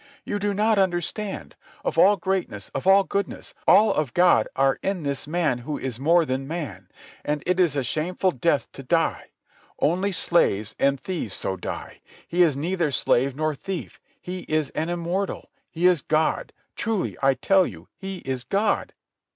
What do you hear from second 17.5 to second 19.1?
you He is God."